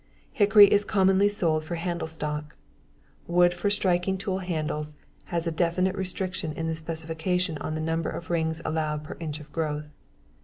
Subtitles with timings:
[0.33, 2.55] Hickory is commonly sold for handle stock.
[3.27, 8.09] Wood for striking tool handles has a definite restriction in the specifications on the number
[8.09, 9.85] of rings allowed per inch of growth.